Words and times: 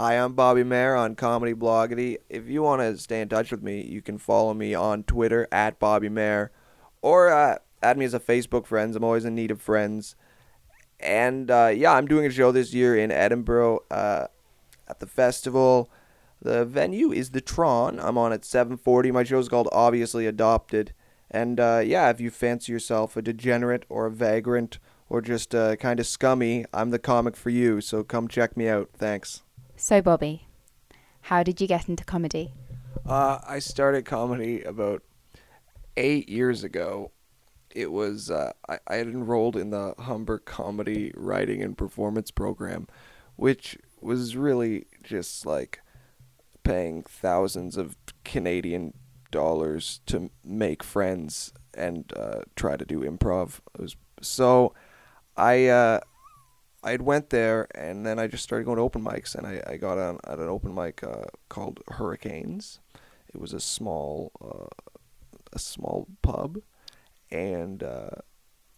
Hi, 0.00 0.14
I'm 0.14 0.34
Bobby 0.34 0.62
Mair 0.62 0.94
on 0.94 1.16
Comedy 1.16 1.54
Bloggity. 1.54 2.18
If 2.28 2.48
you 2.48 2.62
want 2.62 2.82
to 2.82 2.96
stay 2.98 3.20
in 3.20 3.28
touch 3.28 3.50
with 3.50 3.64
me, 3.64 3.82
you 3.82 4.00
can 4.00 4.16
follow 4.16 4.54
me 4.54 4.72
on 4.72 5.02
Twitter 5.02 5.48
at 5.50 5.80
Bobby 5.80 6.08
Mair 6.08 6.52
or 7.02 7.30
uh, 7.30 7.58
add 7.82 7.98
me 7.98 8.04
as 8.04 8.14
a 8.14 8.20
Facebook 8.20 8.64
friends. 8.64 8.94
I'm 8.94 9.02
always 9.02 9.24
in 9.24 9.34
need 9.34 9.50
of 9.50 9.60
friends. 9.60 10.14
And 11.00 11.50
uh, 11.50 11.72
yeah, 11.74 11.94
I'm 11.94 12.06
doing 12.06 12.26
a 12.26 12.30
show 12.30 12.52
this 12.52 12.72
year 12.72 12.96
in 12.96 13.10
Edinburgh 13.10 13.80
uh, 13.90 14.28
at 14.86 15.00
the 15.00 15.08
festival. 15.08 15.90
The 16.40 16.64
venue 16.64 17.10
is 17.10 17.30
the 17.30 17.40
Tron. 17.40 17.98
I'm 17.98 18.16
on 18.16 18.32
at 18.32 18.42
7:40. 18.42 19.12
My 19.12 19.24
show 19.24 19.40
is 19.40 19.48
called 19.48 19.68
Obviously 19.72 20.28
Adopted. 20.28 20.92
And 21.28 21.58
uh, 21.58 21.82
yeah, 21.84 22.08
if 22.10 22.20
you 22.20 22.30
fancy 22.30 22.70
yourself 22.70 23.16
a 23.16 23.22
degenerate 23.22 23.84
or 23.88 24.06
a 24.06 24.12
vagrant 24.12 24.78
or 25.08 25.20
just 25.20 25.56
uh, 25.56 25.74
kind 25.74 25.98
of 25.98 26.06
scummy, 26.06 26.66
I'm 26.72 26.90
the 26.90 27.00
comic 27.00 27.34
for 27.34 27.50
you. 27.50 27.80
So 27.80 28.04
come 28.04 28.28
check 28.28 28.56
me 28.56 28.68
out. 28.68 28.90
Thanks. 28.96 29.42
So, 29.80 30.02
Bobby, 30.02 30.48
how 31.22 31.44
did 31.44 31.60
you 31.60 31.68
get 31.68 31.88
into 31.88 32.04
comedy? 32.04 32.52
Uh, 33.06 33.38
I 33.46 33.60
started 33.60 34.04
comedy 34.04 34.60
about 34.64 35.04
eight 35.96 36.28
years 36.28 36.64
ago. 36.64 37.12
It 37.70 37.92
was 37.92 38.28
uh, 38.28 38.54
I, 38.68 38.80
I 38.88 38.96
had 38.96 39.06
enrolled 39.06 39.54
in 39.54 39.70
the 39.70 39.94
Humber 40.00 40.40
Comedy 40.40 41.12
Writing 41.14 41.62
and 41.62 41.78
Performance 41.78 42.32
Program, 42.32 42.88
which 43.36 43.78
was 44.00 44.34
really 44.34 44.86
just 45.04 45.46
like 45.46 45.80
paying 46.64 47.04
thousands 47.04 47.76
of 47.76 47.94
Canadian 48.24 48.94
dollars 49.30 50.00
to 50.06 50.28
make 50.42 50.82
friends 50.82 51.52
and 51.72 52.12
uh, 52.16 52.40
try 52.56 52.76
to 52.76 52.84
do 52.84 53.02
improv. 53.02 53.60
Was 53.78 53.94
so 54.22 54.74
I 55.36 55.66
uh, 55.68 56.00
I 56.82 56.96
went 56.96 57.30
there 57.30 57.66
and 57.74 58.06
then 58.06 58.18
I 58.18 58.26
just 58.28 58.44
started 58.44 58.64
going 58.64 58.76
to 58.76 58.82
open 58.82 59.02
mics 59.02 59.34
and 59.34 59.46
I, 59.46 59.62
I 59.66 59.76
got 59.76 59.98
on 59.98 60.18
at 60.24 60.38
an 60.38 60.48
open 60.48 60.74
mic 60.74 61.02
uh, 61.02 61.24
called 61.48 61.80
Hurricanes. 61.88 62.78
It 63.32 63.40
was 63.40 63.52
a 63.52 63.60
small 63.60 64.32
uh, 64.40 64.92
a 65.52 65.58
small 65.58 66.06
pub 66.22 66.58
and 67.30 67.82
uh, 67.82 68.10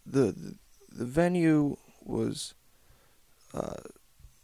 the, 0.05 0.31
the 0.31 0.55
the 0.91 1.05
venue 1.05 1.77
was 2.03 2.53
uh, 3.53 3.77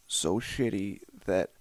so 0.08 0.40
shitty 0.40 1.00
that 1.26 1.52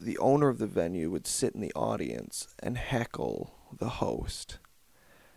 the 0.00 0.16
owner 0.18 0.48
of 0.48 0.58
the 0.58 0.66
venue 0.66 1.10
would 1.10 1.26
sit 1.26 1.54
in 1.54 1.60
the 1.60 1.72
audience 1.74 2.48
and 2.62 2.78
heckle 2.78 3.54
the 3.76 3.88
host. 3.88 4.58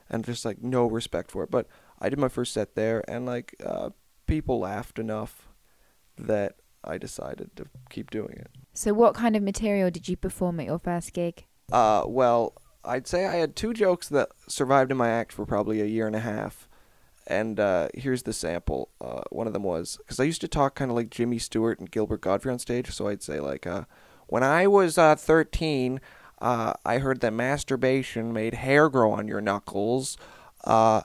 And 0.09 0.23
just 0.23 0.45
like 0.45 0.61
no 0.61 0.85
respect 0.85 1.31
for 1.31 1.43
it. 1.43 1.51
But 1.51 1.67
i 1.99 2.09
did 2.09 2.19
my 2.19 2.27
first 2.27 2.53
set 2.53 2.75
there 2.75 3.03
and 3.07 3.25
like 3.25 3.55
uh, 3.65 3.89
people 4.27 4.59
laughed 4.59 4.99
enough 4.99 5.47
that 6.17 6.55
I 6.83 6.97
decided 6.97 7.55
to 7.55 7.67
keep 7.89 8.11
doing 8.11 8.35
it. 8.37 8.49
So, 8.73 8.93
what 8.93 9.13
kind 9.13 9.35
of 9.35 9.43
material 9.43 9.89
did 9.91 10.07
you 10.07 10.17
perform 10.17 10.59
at 10.59 10.65
your 10.65 10.79
first 10.79 11.13
gig? 11.13 11.45
Uh, 11.71 12.03
well, 12.05 12.53
I'd 12.83 13.07
say 13.07 13.25
I 13.25 13.35
had 13.35 13.55
two 13.55 13.73
jokes 13.73 14.09
that 14.09 14.29
survived 14.47 14.91
in 14.91 14.97
my 14.97 15.09
act 15.09 15.31
for 15.31 15.45
probably 15.45 15.81
a 15.81 15.85
year 15.85 16.07
and 16.07 16.15
a 16.15 16.19
half. 16.19 16.67
And 17.25 17.57
uh, 17.59 17.87
here's 17.93 18.23
the 18.23 18.33
sample. 18.33 18.89
Uh, 18.99 19.21
one 19.29 19.47
of 19.47 19.53
them 19.53 19.63
was 19.63 19.97
because 19.97 20.19
I 20.19 20.25
used 20.25 20.41
to 20.41 20.47
talk 20.49 20.75
kind 20.75 20.91
of 20.91 20.97
like 20.97 21.09
Jimmy 21.09 21.39
Stewart 21.39 21.79
and 21.79 21.89
Gilbert 21.89 22.19
Gottfried 22.21 22.51
on 22.51 22.59
stage. 22.59 22.91
So 22.91 23.07
I'd 23.07 23.23
say 23.23 23.39
like, 23.39 23.65
uh, 23.65 23.83
when 24.27 24.43
I 24.43 24.67
was 24.67 24.97
uh, 24.97 25.15
13, 25.15 26.01
uh, 26.41 26.73
I 26.85 26.97
heard 26.97 27.21
that 27.21 27.31
masturbation 27.31 28.33
made 28.33 28.55
hair 28.55 28.89
grow 28.89 29.11
on 29.11 29.29
your 29.29 29.39
knuckles. 29.39 30.17
Uh, 30.65 31.03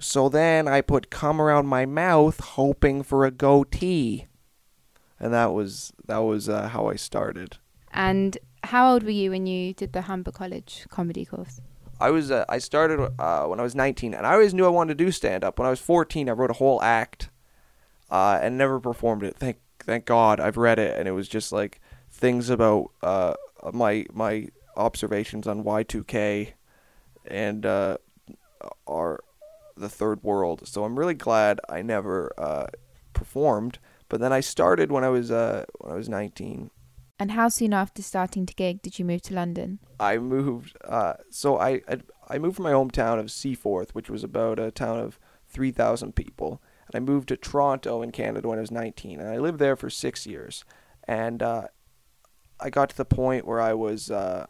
so 0.00 0.30
then 0.30 0.66
I 0.66 0.80
put 0.80 1.10
cum 1.10 1.38
around 1.38 1.66
my 1.66 1.84
mouth, 1.84 2.40
hoping 2.40 3.02
for 3.02 3.26
a 3.26 3.30
goatee 3.30 4.28
and 5.22 5.32
that 5.32 5.54
was 5.54 5.92
that 6.06 6.18
was 6.18 6.48
uh, 6.48 6.68
how 6.68 6.88
I 6.88 6.96
started. 6.96 7.56
And 7.92 8.36
how 8.64 8.92
old 8.92 9.04
were 9.04 9.10
you 9.10 9.30
when 9.30 9.46
you 9.46 9.72
did 9.72 9.92
the 9.92 10.02
Humber 10.02 10.32
College 10.32 10.86
comedy 10.90 11.24
course? 11.24 11.60
I 12.00 12.10
was 12.10 12.30
uh, 12.30 12.44
I 12.48 12.58
started 12.58 13.12
uh, 13.18 13.46
when 13.46 13.60
I 13.60 13.62
was 13.62 13.76
19, 13.76 14.12
and 14.12 14.26
I 14.26 14.32
always 14.32 14.52
knew 14.52 14.66
I 14.66 14.70
wanted 14.70 14.98
to 14.98 15.04
do 15.04 15.12
stand 15.12 15.44
up. 15.44 15.58
When 15.58 15.66
I 15.66 15.70
was 15.70 15.80
14, 15.80 16.28
I 16.28 16.32
wrote 16.32 16.50
a 16.50 16.54
whole 16.54 16.82
act, 16.82 17.30
uh, 18.10 18.40
and 18.42 18.58
never 18.58 18.80
performed 18.80 19.22
it. 19.22 19.36
Thank 19.36 19.58
thank 19.78 20.04
God 20.04 20.40
I've 20.40 20.56
read 20.56 20.80
it, 20.80 20.98
and 20.98 21.06
it 21.06 21.12
was 21.12 21.28
just 21.28 21.52
like 21.52 21.80
things 22.10 22.50
about 22.50 22.90
uh, 23.02 23.34
my 23.72 24.06
my 24.12 24.48
observations 24.76 25.46
on 25.46 25.62
Y2K, 25.62 26.54
and 27.26 27.64
uh, 27.64 27.98
our 28.88 29.22
the 29.76 29.88
third 29.88 30.24
world. 30.24 30.66
So 30.66 30.82
I'm 30.82 30.98
really 30.98 31.14
glad 31.14 31.60
I 31.68 31.82
never 31.82 32.32
uh, 32.36 32.66
performed 33.12 33.78
but 34.12 34.20
then 34.20 34.30
I 34.30 34.40
started 34.40 34.92
when 34.92 35.04
I 35.04 35.08
was 35.08 35.30
uh, 35.30 35.64
when 35.78 35.90
I 35.90 35.96
was 35.96 36.06
19. 36.06 36.70
And 37.18 37.30
how 37.30 37.48
soon 37.48 37.72
after 37.72 38.02
starting 38.02 38.44
to 38.44 38.52
gig 38.52 38.82
did 38.82 38.98
you 38.98 39.06
move 39.06 39.22
to 39.22 39.34
London? 39.34 39.78
I 39.98 40.18
moved. 40.18 40.76
Uh, 40.84 41.14
so 41.30 41.58
I, 41.58 41.80
I 41.88 41.96
I 42.28 42.38
moved 42.38 42.56
from 42.56 42.64
my 42.64 42.72
hometown 42.72 43.18
of 43.18 43.30
Seaforth, 43.30 43.94
which 43.94 44.10
was 44.10 44.22
about 44.22 44.58
a 44.58 44.70
town 44.70 45.00
of 45.00 45.18
3,000 45.48 46.14
people, 46.14 46.60
and 46.86 46.94
I 46.94 47.00
moved 47.00 47.28
to 47.28 47.38
Toronto 47.38 48.02
in 48.02 48.12
Canada 48.12 48.48
when 48.48 48.58
I 48.58 48.60
was 48.60 48.70
19, 48.70 49.18
and 49.18 49.30
I 49.30 49.38
lived 49.38 49.58
there 49.58 49.76
for 49.76 49.88
six 49.88 50.26
years. 50.26 50.62
And 51.08 51.42
uh, 51.42 51.68
I 52.60 52.68
got 52.68 52.90
to 52.90 52.96
the 52.98 53.06
point 53.06 53.46
where 53.46 53.62
I 53.62 53.72
was 53.72 54.10
uh, 54.10 54.44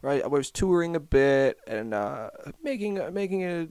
right. 0.00 0.22
I 0.22 0.28
was 0.28 0.52
touring 0.52 0.94
a 0.94 1.00
bit 1.00 1.58
and 1.66 1.92
uh, 1.92 2.30
making 2.62 3.00
making 3.12 3.42
a, 3.42 3.66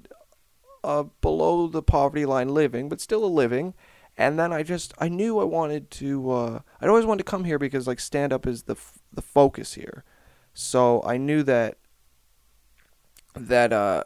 a 0.84 1.06
below 1.06 1.68
the 1.68 1.82
poverty 1.82 2.26
line 2.26 2.50
living, 2.50 2.90
but 2.90 3.00
still 3.00 3.24
a 3.24 3.28
living 3.28 3.76
and 4.18 4.38
then 4.40 4.52
I 4.54 4.64
just 4.64 4.94
I 5.00 5.08
knew 5.08 5.40
I 5.40 5.44
wanted 5.44 5.90
to 5.92 6.32
uh, 6.32 6.60
I 6.80 6.88
always 6.88 7.06
wanted 7.06 7.26
to 7.26 7.32
come 7.32 7.44
here 7.44 7.60
because 7.60 7.88
like 7.88 8.00
stand 8.00 8.34
up 8.34 8.46
is 8.46 8.64
the 8.64 8.74
f- 8.74 9.00
the 9.12 9.22
focus 9.22 9.74
here, 9.74 10.04
so 10.54 11.02
I 11.06 11.18
knew 11.18 11.44
that 11.44 11.78
that 13.36 13.72
uh, 13.74 14.04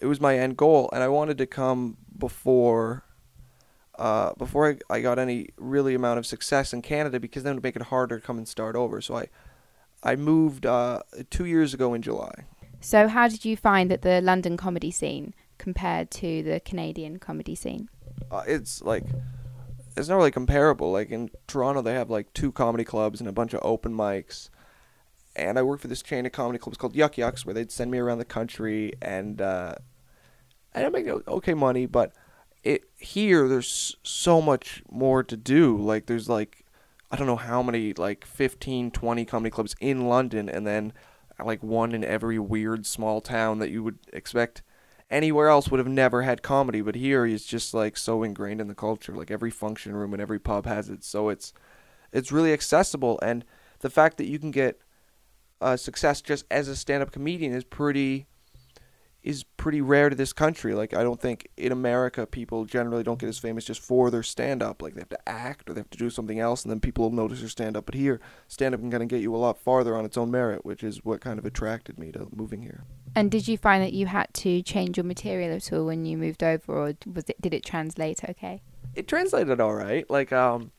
it 0.00 0.06
was 0.06 0.20
my 0.20 0.38
end 0.38 0.56
goal, 0.56 0.90
and 0.92 1.02
I 1.02 1.08
wanted 1.08 1.38
to 1.38 1.46
come 1.46 1.96
before 2.16 3.04
uh, 3.98 4.32
before 4.34 4.70
I, 4.70 4.96
I 4.96 5.00
got 5.00 5.18
any 5.18 5.50
really 5.56 5.94
amount 5.94 6.18
of 6.18 6.26
success 6.26 6.72
in 6.72 6.82
Canada 6.82 7.20
because 7.20 7.42
then 7.42 7.52
it 7.52 7.56
would 7.56 7.62
make 7.64 7.76
it 7.76 7.82
harder 7.82 8.18
to 8.18 8.26
come 8.26 8.38
and 8.38 8.48
start 8.48 8.74
over. 8.74 9.00
So 9.00 9.16
I 9.16 9.28
I 10.02 10.16
moved 10.16 10.66
uh, 10.66 11.00
two 11.28 11.44
years 11.44 11.74
ago 11.74 11.94
in 11.94 12.02
July. 12.02 12.44
So 12.80 13.08
how 13.08 13.28
did 13.28 13.44
you 13.44 13.56
find 13.56 13.90
that 13.90 14.02
the 14.02 14.22
London 14.22 14.56
comedy 14.56 14.90
scene 14.90 15.34
compared 15.58 16.10
to 16.12 16.42
the 16.42 16.60
Canadian 16.60 17.18
comedy 17.18 17.54
scene? 17.54 17.90
Uh, 18.30 18.42
it's 18.46 18.82
like 18.82 19.04
it's 19.96 20.08
not 20.08 20.16
really 20.16 20.30
comparable. 20.30 20.92
Like 20.92 21.10
in 21.10 21.30
Toronto, 21.46 21.82
they 21.82 21.94
have 21.94 22.10
like 22.10 22.32
two 22.32 22.52
comedy 22.52 22.84
clubs 22.84 23.20
and 23.20 23.28
a 23.28 23.32
bunch 23.32 23.54
of 23.54 23.60
open 23.62 23.92
mics. 23.92 24.48
And 25.36 25.58
I 25.58 25.62
worked 25.62 25.82
for 25.82 25.88
this 25.88 26.02
chain 26.02 26.26
of 26.26 26.32
comedy 26.32 26.58
clubs 26.58 26.76
called 26.76 26.96
Yuk 26.96 27.16
Yuk's, 27.16 27.46
where 27.46 27.54
they'd 27.54 27.70
send 27.70 27.90
me 27.90 27.98
around 27.98 28.18
the 28.18 28.24
country, 28.24 28.92
and 29.00 29.40
uh, 29.40 29.76
I 30.74 30.80
didn't 30.80 30.92
make 30.92 31.28
okay 31.28 31.54
money, 31.54 31.86
but 31.86 32.12
it 32.62 32.84
here 32.98 33.48
there's 33.48 33.96
so 34.02 34.40
much 34.40 34.82
more 34.90 35.22
to 35.22 35.36
do. 35.36 35.76
Like 35.76 36.06
there's 36.06 36.28
like 36.28 36.64
I 37.10 37.16
don't 37.16 37.26
know 37.26 37.36
how 37.36 37.62
many 37.62 37.92
like 37.92 38.24
15, 38.24 38.90
20 38.90 39.24
comedy 39.24 39.50
clubs 39.50 39.74
in 39.80 40.08
London, 40.08 40.48
and 40.48 40.66
then 40.66 40.92
like 41.44 41.62
one 41.62 41.92
in 41.92 42.04
every 42.04 42.38
weird 42.38 42.86
small 42.86 43.20
town 43.20 43.58
that 43.58 43.70
you 43.70 43.82
would 43.82 43.98
expect 44.12 44.62
anywhere 45.10 45.48
else 45.48 45.68
would 45.70 45.78
have 45.78 45.88
never 45.88 46.22
had 46.22 46.42
comedy, 46.42 46.80
but 46.80 46.94
here 46.94 47.26
it's 47.26 47.44
just 47.44 47.74
like 47.74 47.96
so 47.96 48.22
ingrained 48.22 48.60
in 48.60 48.68
the 48.68 48.74
culture. 48.74 49.14
Like 49.14 49.30
every 49.30 49.50
function 49.50 49.94
room 49.94 50.12
and 50.12 50.22
every 50.22 50.38
pub 50.38 50.66
has 50.66 50.88
it, 50.88 51.04
so 51.04 51.28
it's 51.28 51.52
it's 52.12 52.32
really 52.32 52.52
accessible. 52.52 53.18
And 53.22 53.44
the 53.80 53.90
fact 53.90 54.16
that 54.18 54.26
you 54.26 54.38
can 54.38 54.50
get 54.50 54.80
uh, 55.60 55.76
success 55.76 56.22
just 56.22 56.44
as 56.50 56.68
a 56.68 56.76
stand-up 56.76 57.12
comedian 57.12 57.52
is 57.52 57.64
pretty 57.64 58.26
is 59.22 59.44
pretty 59.44 59.80
rare 59.80 60.08
to 60.08 60.16
this 60.16 60.32
country. 60.32 60.74
Like 60.74 60.94
I 60.94 61.02
don't 61.02 61.20
think 61.20 61.48
in 61.56 61.72
America 61.72 62.26
people 62.26 62.64
generally 62.64 63.02
don't 63.02 63.18
get 63.18 63.28
as 63.28 63.38
famous 63.38 63.64
just 63.64 63.82
for 63.82 64.10
their 64.10 64.22
stand 64.22 64.62
up. 64.62 64.80
Like 64.80 64.94
they 64.94 65.00
have 65.00 65.10
to 65.10 65.28
act 65.28 65.68
or 65.68 65.74
they 65.74 65.80
have 65.80 65.90
to 65.90 65.98
do 65.98 66.10
something 66.10 66.40
else 66.40 66.62
and 66.62 66.70
then 66.70 66.80
people 66.80 67.04
will 67.04 67.16
notice 67.16 67.40
their 67.40 67.48
stand 67.48 67.76
up. 67.76 67.86
But 67.86 67.94
here, 67.94 68.20
stand 68.48 68.74
up 68.74 68.80
can 68.80 68.90
kind 68.90 69.02
of 69.02 69.08
get 69.08 69.20
you 69.20 69.34
a 69.34 69.36
lot 69.36 69.58
farther 69.58 69.96
on 69.96 70.04
its 70.04 70.16
own 70.16 70.30
merit, 70.30 70.64
which 70.64 70.82
is 70.82 71.04
what 71.04 71.20
kind 71.20 71.38
of 71.38 71.44
attracted 71.44 71.98
me 71.98 72.10
to 72.12 72.28
moving 72.34 72.62
here. 72.62 72.84
And 73.14 73.30
did 73.30 73.46
you 73.46 73.58
find 73.58 73.82
that 73.82 73.92
you 73.92 74.06
had 74.06 74.32
to 74.34 74.62
change 74.62 74.96
your 74.96 75.04
material 75.04 75.54
at 75.54 75.72
all 75.72 75.86
when 75.86 76.04
you 76.06 76.16
moved 76.16 76.42
over 76.42 76.72
or 76.72 76.94
was 77.12 77.28
it 77.28 77.40
did 77.40 77.52
it 77.52 77.64
translate 77.64 78.24
okay? 78.28 78.62
It 78.94 79.06
translated 79.06 79.60
all 79.60 79.74
right. 79.74 80.08
Like 80.08 80.32
um 80.32 80.72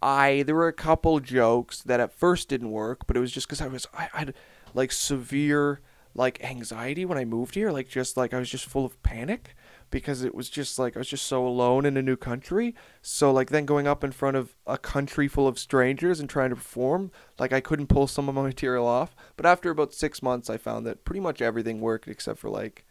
I 0.00 0.44
there 0.46 0.54
were 0.54 0.68
a 0.68 0.72
couple 0.72 1.18
jokes 1.18 1.82
that 1.82 1.98
at 1.98 2.12
first 2.12 2.48
didn't 2.48 2.70
work, 2.70 3.06
but 3.08 3.16
it 3.16 3.20
was 3.20 3.32
just 3.32 3.48
cuz 3.48 3.60
I 3.60 3.66
was 3.66 3.88
I, 3.92 4.08
I 4.14 4.18
had 4.18 4.34
like 4.74 4.92
severe 4.92 5.80
like 6.14 6.42
anxiety 6.42 7.04
when 7.04 7.18
I 7.18 7.24
moved 7.24 7.54
here, 7.54 7.70
like 7.70 7.88
just 7.88 8.16
like 8.16 8.34
I 8.34 8.38
was 8.38 8.50
just 8.50 8.66
full 8.66 8.84
of 8.84 9.00
panic 9.02 9.54
because 9.90 10.22
it 10.22 10.34
was 10.34 10.48
just 10.48 10.78
like 10.78 10.96
I 10.96 11.00
was 11.00 11.08
just 11.08 11.26
so 11.26 11.46
alone 11.46 11.86
in 11.86 11.96
a 11.96 12.02
new 12.02 12.16
country. 12.16 12.74
So 13.02 13.32
like 13.32 13.50
then 13.50 13.64
going 13.64 13.86
up 13.86 14.02
in 14.02 14.12
front 14.12 14.36
of 14.36 14.56
a 14.66 14.78
country 14.78 15.28
full 15.28 15.46
of 15.46 15.58
strangers 15.58 16.20
and 16.20 16.28
trying 16.28 16.50
to 16.50 16.56
perform, 16.56 17.10
like 17.38 17.52
I 17.52 17.60
couldn't 17.60 17.88
pull 17.88 18.06
some 18.06 18.28
of 18.28 18.34
my 18.34 18.42
material 18.46 18.86
off. 18.86 19.14
But 19.36 19.46
after 19.46 19.70
about 19.70 19.94
6 19.94 20.22
months 20.22 20.50
I 20.50 20.56
found 20.56 20.86
that 20.86 21.04
pretty 21.04 21.20
much 21.20 21.40
everything 21.40 21.80
worked 21.80 22.08
except 22.08 22.38
for 22.38 22.50
like 22.50 22.84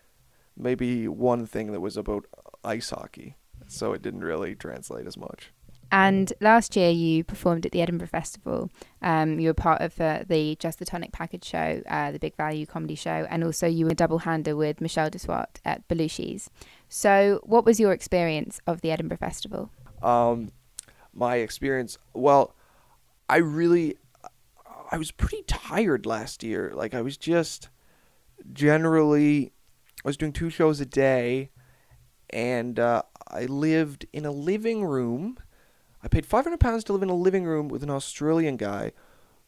maybe 0.56 1.08
one 1.08 1.46
thing 1.46 1.72
that 1.72 1.82
was 1.82 1.98
about 1.98 2.26
ice 2.64 2.90
hockey. 2.90 3.36
So 3.68 3.94
it 3.94 4.02
didn't 4.02 4.24
really 4.24 4.56
translate 4.56 5.06
as 5.06 5.18
much. 5.18 5.52
And 5.92 6.32
last 6.40 6.76
year 6.76 6.90
you 6.90 7.24
performed 7.24 7.66
at 7.66 7.72
the 7.72 7.82
Edinburgh 7.82 8.08
Festival. 8.08 8.70
Um, 9.02 9.40
you 9.40 9.50
were 9.50 9.56
part 9.56 9.82
of 9.82 10.00
uh, 10.00 10.24
the 10.28 10.56
Just 10.60 10.80
the 10.80 10.86
Tonic 10.86 11.12
package 11.12 11.44
show, 11.44 11.82
uh, 11.90 12.12
the 12.12 12.20
Big 12.20 12.36
Value 12.36 12.66
comedy 12.66 12.96
show, 12.96 13.26
and 13.30 13.44
also 13.44 13.68
you 13.68 13.86
were 13.86 13.92
a 13.92 13.96
double 13.96 14.20
hander 14.20 14.56
with 14.56 14.82
Michelle 14.82 15.10
de 15.10 15.18
Swarte 15.18 15.60
at 15.66 15.88
Belushi's. 15.88 16.50
So, 16.88 17.40
what 17.44 17.66
was 17.66 17.80
your 17.80 17.92
experience 17.92 18.62
of 18.68 18.82
the 18.82 18.92
Edinburgh 18.92 19.18
Festival? 19.18 19.72
Um, 20.02 20.52
my 21.14 21.38
experience, 21.38 21.98
well, 22.14 22.56
I 23.28 23.38
really, 23.38 23.98
I 24.92 24.98
was 24.98 25.12
pretty 25.12 25.44
tired 25.48 26.06
last 26.06 26.44
year. 26.44 26.72
Like 26.74 26.94
I 26.94 27.02
was 27.02 27.18
just 27.18 27.70
generally, 28.54 29.52
I 30.04 30.08
was 30.08 30.18
doing 30.18 30.34
two 30.34 30.50
shows 30.50 30.80
a 30.80 30.86
day, 30.86 31.52
and 32.30 32.80
uh, 32.80 33.04
I 33.28 33.46
lived 33.46 34.06
in 34.14 34.26
a 34.26 34.32
living 34.32 34.84
room. 34.84 35.38
I 36.04 36.08
paid 36.08 36.26
five 36.26 36.46
hundred 36.46 36.60
pounds 36.60 36.84
to 36.86 36.94
live 36.94 37.04
in 37.04 37.10
a 37.10 37.16
living 37.16 37.46
room 37.46 37.68
with 37.68 37.84
an 37.84 37.90
Australian 37.90 38.58
guy, 38.58 38.94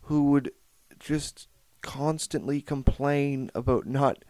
who 0.04 0.32
would 0.32 0.52
just 1.00 1.48
constantly 1.82 2.62
complain 2.62 3.50
about 3.56 3.86
not 3.86 4.24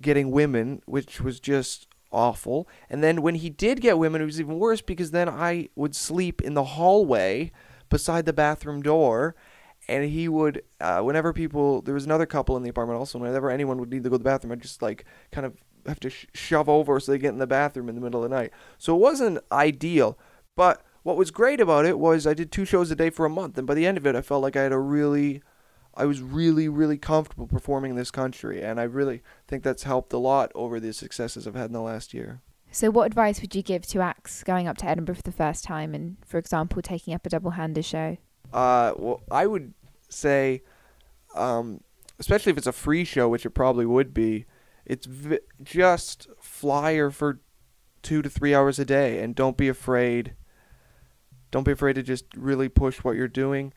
getting 0.00 0.30
women, 0.30 0.82
which 0.86 1.20
was 1.20 1.40
just 1.40 1.86
awful. 2.10 2.68
And 2.88 3.02
then 3.02 3.22
when 3.22 3.36
he 3.36 3.50
did 3.50 3.80
get 3.80 3.98
women, 3.98 4.22
it 4.22 4.26
was 4.26 4.40
even 4.40 4.58
worse 4.58 4.80
because 4.80 5.10
then 5.10 5.28
I 5.28 5.68
would 5.74 5.94
sleep 5.94 6.40
in 6.40 6.54
the 6.54 6.64
hallway 6.64 7.52
beside 7.88 8.26
the 8.26 8.32
bathroom 8.32 8.82
door. 8.82 9.34
And 9.88 10.04
he 10.04 10.28
would, 10.28 10.62
uh, 10.80 11.00
whenever 11.00 11.32
people, 11.32 11.80
there 11.80 11.94
was 11.94 12.04
another 12.04 12.26
couple 12.26 12.56
in 12.56 12.62
the 12.62 12.68
apartment 12.68 12.98
also, 12.98 13.18
whenever 13.18 13.50
anyone 13.50 13.78
would 13.78 13.90
need 13.90 14.04
to 14.04 14.10
go 14.10 14.16
to 14.16 14.18
the 14.18 14.24
bathroom, 14.24 14.52
I'd 14.52 14.60
just 14.60 14.82
like 14.82 15.06
kind 15.32 15.46
of 15.46 15.56
have 15.86 16.00
to 16.00 16.10
sh- 16.10 16.26
shove 16.34 16.68
over 16.68 17.00
so 17.00 17.12
they 17.12 17.18
get 17.18 17.32
in 17.32 17.38
the 17.38 17.46
bathroom 17.46 17.88
in 17.88 17.94
the 17.94 18.00
middle 18.00 18.22
of 18.22 18.28
the 18.28 18.36
night. 18.36 18.52
So 18.76 18.94
it 18.94 19.00
wasn't 19.00 19.38
ideal. 19.50 20.18
But 20.56 20.82
what 21.08 21.16
was 21.16 21.30
great 21.30 21.58
about 21.58 21.86
it 21.86 21.98
was 21.98 22.26
I 22.26 22.34
did 22.34 22.52
two 22.52 22.66
shows 22.66 22.90
a 22.90 22.94
day 22.94 23.08
for 23.08 23.24
a 23.24 23.30
month. 23.30 23.56
And 23.56 23.66
by 23.66 23.72
the 23.72 23.86
end 23.86 23.96
of 23.96 24.06
it, 24.06 24.14
I 24.14 24.20
felt 24.20 24.42
like 24.42 24.56
I 24.56 24.62
had 24.64 24.72
a 24.72 24.78
really, 24.78 25.42
I 25.94 26.04
was 26.04 26.20
really, 26.20 26.68
really 26.68 26.98
comfortable 26.98 27.46
performing 27.46 27.92
in 27.92 27.96
this 27.96 28.10
country. 28.10 28.62
And 28.62 28.78
I 28.78 28.82
really 28.82 29.22
think 29.46 29.62
that's 29.62 29.84
helped 29.84 30.12
a 30.12 30.18
lot 30.18 30.52
over 30.54 30.78
the 30.78 30.92
successes 30.92 31.46
I've 31.46 31.54
had 31.54 31.68
in 31.68 31.72
the 31.72 31.80
last 31.80 32.12
year. 32.12 32.42
So, 32.70 32.90
what 32.90 33.06
advice 33.06 33.40
would 33.40 33.54
you 33.54 33.62
give 33.62 33.86
to 33.86 34.02
acts 34.02 34.44
going 34.44 34.68
up 34.68 34.76
to 34.76 34.86
Edinburgh 34.86 35.14
for 35.14 35.22
the 35.22 35.32
first 35.32 35.64
time 35.64 35.94
and, 35.94 36.18
for 36.26 36.36
example, 36.36 36.82
taking 36.82 37.14
up 37.14 37.24
a 37.24 37.30
double-handed 37.30 37.86
show? 37.86 38.18
Uh, 38.52 38.92
well, 38.98 39.22
I 39.30 39.46
would 39.46 39.72
say, 40.10 40.60
um, 41.34 41.80
especially 42.18 42.52
if 42.52 42.58
it's 42.58 42.66
a 42.66 42.72
free 42.72 43.04
show, 43.04 43.30
which 43.30 43.46
it 43.46 43.50
probably 43.50 43.86
would 43.86 44.12
be, 44.12 44.44
it's 44.84 45.06
vi- 45.06 45.40
just 45.62 46.28
flyer 46.38 47.10
for 47.10 47.40
two 48.02 48.20
to 48.20 48.28
three 48.28 48.54
hours 48.54 48.78
a 48.78 48.84
day, 48.84 49.22
and 49.22 49.34
don't 49.34 49.56
be 49.56 49.68
afraid. 49.68 50.34
Don't 51.50 51.64
be 51.64 51.72
afraid 51.72 51.94
to 51.94 52.02
just 52.02 52.24
really 52.36 52.68
push 52.68 52.98
what 52.98 53.16
you're 53.16 53.28
doing, 53.28 53.72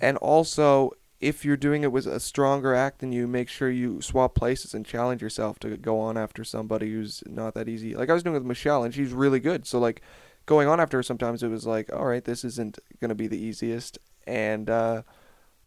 and 0.00 0.16
also 0.18 0.92
if 1.20 1.44
you're 1.44 1.56
doing 1.56 1.82
it 1.82 1.92
with 1.92 2.06
a 2.06 2.20
stronger 2.20 2.74
act 2.74 2.98
than 2.98 3.10
you, 3.12 3.26
make 3.26 3.48
sure 3.48 3.70
you 3.70 4.02
swap 4.02 4.34
places 4.34 4.74
and 4.74 4.84
challenge 4.84 5.22
yourself 5.22 5.58
to 5.60 5.76
go 5.76 5.98
on 5.98 6.18
after 6.18 6.44
somebody 6.44 6.92
who's 6.92 7.22
not 7.26 7.54
that 7.54 7.68
easy. 7.68 7.94
Like 7.94 8.10
I 8.10 8.12
was 8.14 8.22
doing 8.22 8.34
with 8.34 8.44
Michelle, 8.44 8.84
and 8.84 8.94
she's 8.94 9.12
really 9.12 9.40
good. 9.40 9.66
So 9.66 9.78
like 9.78 10.02
going 10.44 10.68
on 10.68 10.78
after 10.78 10.98
her, 10.98 11.02
sometimes 11.02 11.42
it 11.42 11.48
was 11.48 11.66
like, 11.66 11.90
all 11.92 12.04
right, 12.04 12.24
this 12.24 12.44
isn't 12.44 12.78
gonna 13.00 13.14
be 13.14 13.26
the 13.26 13.38
easiest, 13.38 13.98
and 14.26 14.68
uh, 14.68 15.02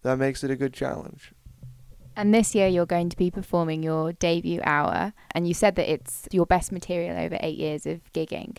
that 0.04 0.18
makes 0.18 0.44
it 0.44 0.52
a 0.52 0.56
good 0.56 0.74
challenge. 0.74 1.34
And 2.16 2.34
this 2.34 2.54
year 2.54 2.68
you're 2.68 2.86
going 2.86 3.10
to 3.10 3.18
be 3.18 3.32
performing 3.32 3.82
your 3.82 4.14
debut 4.14 4.62
hour, 4.64 5.14
and 5.32 5.48
you 5.48 5.54
said 5.54 5.76
that 5.76 5.92
it's 5.92 6.28
your 6.32 6.46
best 6.46 6.72
material 6.72 7.18
over 7.18 7.38
eight 7.40 7.58
years 7.58 7.86
of 7.86 8.02
gigging. 8.14 8.58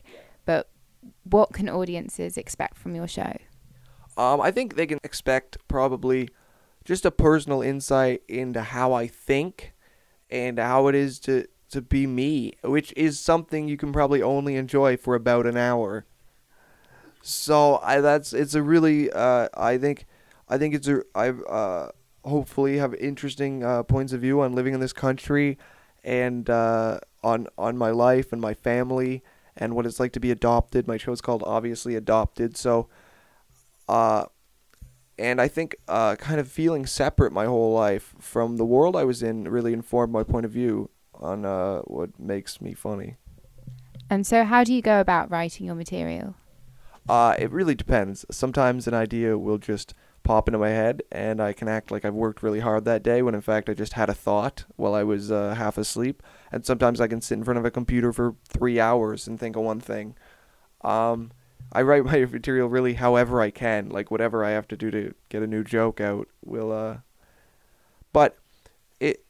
What 1.25 1.53
can 1.53 1.69
audiences 1.69 2.37
expect 2.37 2.77
from 2.77 2.95
your 2.95 3.09
show? 3.09 3.37
Um, 4.17 4.41
I 4.41 4.51
think 4.51 4.77
they 4.77 4.87
can 4.87 4.99
expect 5.03 5.57
probably 5.69 6.29
just 6.85 7.05
a 7.05 7.11
personal 7.11 7.63
insight 7.63 8.23
into 8.29 8.63
how 8.63 8.93
I 8.93 9.07
think 9.07 9.75
and 10.31 10.59
how 10.59 10.89
it 10.89 10.95
is 10.95 11.19
to 11.21 11.47
to 11.71 11.81
be 11.81 12.07
me, 12.07 12.53
which 12.63 12.93
is 12.97 13.21
something 13.21 13.69
you 13.69 13.77
can 13.77 13.93
probably 13.93 14.21
only 14.21 14.57
enjoy 14.57 14.97
for 14.97 15.15
about 15.15 15.47
an 15.47 15.57
hour. 15.57 16.05
So 17.23 17.79
I 17.83 18.01
that's 18.01 18.33
it's 18.33 18.55
a 18.55 18.63
really 18.63 19.11
uh, 19.11 19.49
I 19.55 19.79
think 19.79 20.07
I 20.49 20.59
think 20.59 20.75
it's 20.75 20.89
a 20.89 21.03
I 21.15 21.29
uh, 21.29 21.91
hopefully 22.25 22.79
have 22.79 22.95
interesting 22.95 23.63
uh, 23.63 23.83
points 23.85 24.13
of 24.13 24.21
view 24.21 24.41
on 24.41 24.53
living 24.55 24.75
in 24.75 24.81
this 24.81 24.93
country 24.93 25.59
and 26.03 26.49
uh, 26.51 26.99
on 27.23 27.47
on 27.57 27.77
my 27.77 27.91
life 27.91 28.33
and 28.33 28.41
my 28.41 28.55
family 28.55 29.23
and 29.57 29.75
what 29.75 29.87
it's 29.87 30.01
like 30.01 30.13
to 30.13 30.21
be 30.21 30.31
adopted. 30.31 30.87
My 30.87 30.97
show's 30.97 31.21
called 31.21 31.43
Obviously 31.47 31.95
Adopted, 31.95 32.57
so 32.57 32.89
uh, 33.89 34.27
and 35.19 35.41
I 35.41 35.49
think 35.49 35.77
uh, 35.87 36.17
kind 36.17 36.41
of 36.41 36.49
feeling 36.49 36.87
separate 36.87 37.33
my 37.33 37.45
whole 37.45 37.75
life 37.75 38.15
from 38.19 38.57
the 38.57 38.65
world 38.65 38.97
I 38.97 39.05
was 39.05 39.23
in 39.23 39.45
really 39.45 39.73
informed 39.73 40.13
my 40.13 40.23
point 40.23 40.47
of 40.47 40.53
view 40.53 40.91
on 41.15 41.45
uh, 41.45 41.81
what 41.81 42.19
makes 42.19 42.61
me 42.61 42.73
funny. 42.73 43.17
And 44.09 44.27
so, 44.27 44.45
how 44.45 44.65
do 44.65 44.73
you 44.73 44.83
go 44.83 45.01
about 45.01 45.31
writing 45.31 45.67
your 45.67 45.75
material? 45.75 46.35
Uh, 47.09 47.35
it 47.39 47.51
really 47.51 47.75
depends. 47.75 48.25
Sometimes 48.31 48.87
an 48.87 48.95
idea 48.95 49.37
will 49.37 49.59
just 49.59 49.95
pop 50.23 50.49
into 50.49 50.59
my 50.59 50.71
head, 50.71 51.03
and 51.11 51.41
I 51.41 51.53
can 51.53 51.69
act 51.69 51.91
like 51.91 52.05
I've 52.05 52.15
worked 52.15 52.43
really 52.43 52.61
hard 52.61 52.85
that 52.85 53.03
day 53.03 53.23
when 53.23 53.35
in 53.35 53.41
fact 53.41 53.69
I 53.69 53.75
just 53.75 53.95
had 53.95 54.09
a 54.09 54.15
thought 54.15 54.65
while 54.77 54.95
I 54.95 55.03
was 55.03 55.31
uh, 55.31 55.55
half 55.55 55.79
asleep. 55.79 56.23
And 56.53 56.65
sometimes 56.65 57.01
I 57.01 57.09
can 57.09 57.21
sit 57.21 57.39
in 57.39 57.45
front 57.45 57.59
of 57.59 57.65
a 57.65 57.71
computer 57.71 58.13
for 58.13 58.35
three 58.49 58.79
hours 58.81 59.27
and 59.27 59.39
think 59.39 59.57
of 59.57 59.63
one 59.63 59.81
thing. 59.81 60.17
Um, 60.83 61.33
I 61.73 61.83
write 61.83 62.05
my 62.07 62.25
material 62.25 62.69
really 62.69 62.95
however 62.95 63.41
I 63.41 63.51
can, 63.51 63.89
like 63.89 64.11
whatever 64.11 64.45
I 64.45 64.51
have 64.51 64.69
to 64.69 64.77
do 64.77 64.91
to 64.91 65.15
get 65.29 65.43
a 65.43 65.47
new 65.47 65.65
joke 65.65 66.01
out 66.01 66.29
will 66.45 66.73
uh 66.73 66.99
but 68.13 68.37
it 68.99 69.25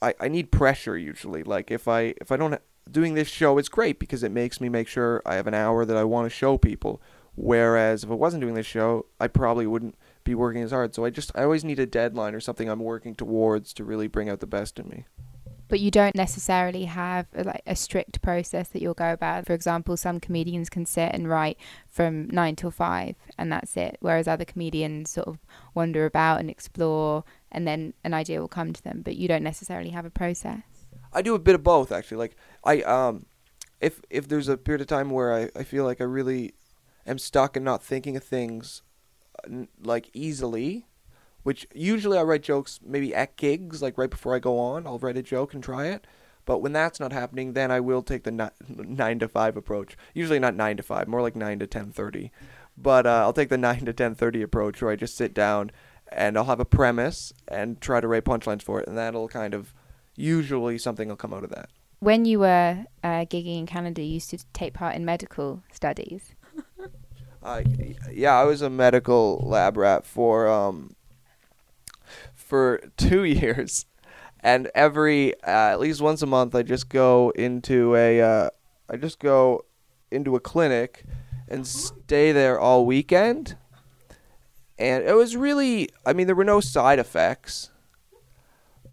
I 0.00 0.14
I 0.20 0.28
need 0.28 0.50
pressure 0.50 0.96
usually. 0.96 1.42
Like 1.42 1.70
if 1.70 1.88
I 1.88 2.14
if 2.20 2.30
I 2.30 2.36
don't 2.36 2.60
doing 2.90 3.14
this 3.14 3.28
show 3.28 3.58
it's 3.58 3.68
great 3.68 3.98
because 3.98 4.22
it 4.22 4.30
makes 4.30 4.60
me 4.60 4.68
make 4.68 4.88
sure 4.88 5.22
I 5.24 5.34
have 5.36 5.46
an 5.46 5.54
hour 5.54 5.84
that 5.84 5.96
I 5.96 6.04
want 6.04 6.26
to 6.26 6.30
show 6.30 6.58
people. 6.58 7.00
Whereas 7.36 8.04
if 8.04 8.10
I 8.10 8.14
wasn't 8.14 8.42
doing 8.42 8.54
this 8.54 8.66
show, 8.66 9.06
I 9.18 9.26
probably 9.26 9.66
wouldn't 9.66 9.96
be 10.22 10.34
working 10.34 10.62
as 10.62 10.70
hard. 10.70 10.94
So 10.94 11.04
I 11.04 11.10
just 11.10 11.32
I 11.34 11.42
always 11.42 11.64
need 11.64 11.78
a 11.78 11.86
deadline 11.86 12.34
or 12.34 12.40
something 12.40 12.68
I'm 12.68 12.80
working 12.80 13.14
towards 13.14 13.72
to 13.74 13.84
really 13.84 14.06
bring 14.06 14.28
out 14.28 14.40
the 14.40 14.46
best 14.46 14.78
in 14.78 14.88
me 14.88 15.04
but 15.68 15.80
you 15.80 15.90
don't 15.90 16.14
necessarily 16.14 16.84
have 16.84 17.26
a, 17.34 17.42
like 17.42 17.62
a 17.66 17.74
strict 17.74 18.22
process 18.22 18.68
that 18.68 18.82
you'll 18.82 18.94
go 18.94 19.12
about. 19.12 19.46
For 19.46 19.54
example, 19.54 19.96
some 19.96 20.20
comedians 20.20 20.68
can 20.68 20.86
sit 20.86 21.10
and 21.12 21.28
write 21.28 21.58
from 21.88 22.28
nine 22.28 22.56
till 22.56 22.70
five, 22.70 23.16
and 23.38 23.50
that's 23.50 23.76
it. 23.76 23.96
Whereas 24.00 24.28
other 24.28 24.44
comedians 24.44 25.10
sort 25.10 25.28
of 25.28 25.38
wander 25.74 26.04
about 26.04 26.40
and 26.40 26.50
explore, 26.50 27.24
and 27.50 27.66
then 27.66 27.94
an 28.04 28.14
idea 28.14 28.40
will 28.40 28.48
come 28.48 28.72
to 28.72 28.82
them. 28.82 29.02
But 29.02 29.16
you 29.16 29.26
don't 29.26 29.42
necessarily 29.42 29.90
have 29.90 30.04
a 30.04 30.10
process. 30.10 30.62
I 31.12 31.22
do 31.22 31.34
a 31.34 31.38
bit 31.38 31.54
of 31.54 31.62
both 31.62 31.92
actually. 31.92 32.18
Like 32.18 32.36
I 32.64 32.82
um, 32.82 33.26
if 33.80 34.00
if 34.10 34.28
there's 34.28 34.48
a 34.48 34.56
period 34.56 34.80
of 34.80 34.86
time 34.86 35.10
where 35.10 35.32
I, 35.32 35.50
I 35.56 35.64
feel 35.64 35.84
like 35.84 36.00
I 36.00 36.04
really 36.04 36.54
am 37.06 37.18
stuck 37.18 37.56
and 37.56 37.64
not 37.64 37.82
thinking 37.82 38.16
of 38.16 38.24
things 38.24 38.82
uh, 39.44 39.64
like 39.82 40.10
easily 40.12 40.86
which 41.44 41.68
usually 41.74 42.18
I 42.18 42.22
write 42.22 42.42
jokes 42.42 42.80
maybe 42.82 43.14
at 43.14 43.36
gigs, 43.36 43.80
like 43.80 43.96
right 43.96 44.10
before 44.10 44.34
I 44.34 44.38
go 44.40 44.58
on, 44.58 44.86
I'll 44.86 44.98
write 44.98 45.18
a 45.18 45.22
joke 45.22 45.54
and 45.54 45.62
try 45.62 45.86
it. 45.86 46.06
But 46.46 46.58
when 46.58 46.72
that's 46.72 46.98
not 46.98 47.12
happening, 47.12 47.52
then 47.52 47.70
I 47.70 47.80
will 47.80 48.02
take 48.02 48.24
the 48.24 48.30
ni- 48.30 48.48
nine 48.68 49.18
to 49.20 49.28
five 49.28 49.56
approach. 49.56 49.96
Usually 50.14 50.38
not 50.38 50.54
nine 50.54 50.76
to 50.78 50.82
five, 50.82 51.06
more 51.06 51.22
like 51.22 51.36
nine 51.36 51.58
to 51.60 51.66
ten 51.66 51.92
thirty. 51.92 52.32
But 52.76 53.06
uh, 53.06 53.20
I'll 53.20 53.32
take 53.32 53.50
the 53.50 53.58
nine 53.68 53.84
to 53.84 53.92
ten 53.92 54.14
thirty 54.14 54.42
approach, 54.42 54.82
where 54.82 54.90
I 54.90 54.96
just 54.96 55.16
sit 55.16 55.34
down 55.34 55.70
and 56.10 56.36
I'll 56.36 56.44
have 56.44 56.60
a 56.60 56.64
premise 56.64 57.32
and 57.46 57.80
try 57.80 58.00
to 58.00 58.08
write 58.08 58.24
punchlines 58.24 58.62
for 58.62 58.80
it, 58.80 58.88
and 58.88 58.96
that'll 58.96 59.28
kind 59.28 59.52
of 59.54 59.74
usually 60.16 60.78
something 60.78 61.08
will 61.08 61.16
come 61.16 61.34
out 61.34 61.44
of 61.44 61.50
that. 61.50 61.68
When 62.00 62.24
you 62.24 62.40
were 62.40 62.84
uh, 63.02 63.24
gigging 63.26 63.58
in 63.58 63.66
Canada, 63.66 64.02
you 64.02 64.14
used 64.14 64.30
to 64.30 64.38
take 64.52 64.74
part 64.74 64.96
in 64.96 65.04
medical 65.04 65.62
studies. 65.72 66.34
Uh, 67.44 67.62
yeah, 68.10 68.32
I 68.34 68.44
was 68.44 68.62
a 68.62 68.70
medical 68.70 69.42
lab 69.46 69.76
rat 69.76 70.06
for 70.06 70.48
um, 70.48 70.96
for 72.34 72.80
two 72.96 73.24
years, 73.24 73.86
and 74.40 74.70
every 74.74 75.34
uh, 75.42 75.72
at 75.72 75.80
least 75.80 76.00
once 76.00 76.22
a 76.22 76.26
month, 76.26 76.54
I 76.54 76.62
just 76.62 76.88
go 76.88 77.30
into 77.36 77.94
a 77.94 78.20
uh, 78.20 78.50
I 78.88 78.96
just 78.96 79.18
go 79.18 79.64
into 80.10 80.36
a 80.36 80.40
clinic 80.40 81.04
and 81.48 81.66
stay 81.66 82.32
there 82.32 82.58
all 82.58 82.86
weekend. 82.86 83.56
And 84.76 85.04
it 85.04 85.14
was 85.14 85.36
really, 85.36 85.88
I 86.04 86.12
mean, 86.14 86.26
there 86.26 86.34
were 86.34 86.44
no 86.44 86.60
side 86.60 86.98
effects, 86.98 87.70